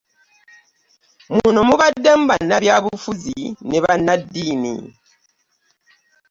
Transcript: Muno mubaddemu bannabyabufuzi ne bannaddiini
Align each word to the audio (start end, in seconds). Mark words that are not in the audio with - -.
Muno 1.33 1.59
mubaddemu 1.67 2.23
bannabyabufuzi 2.31 3.37
ne 3.69 3.77
bannaddiini 3.83 4.73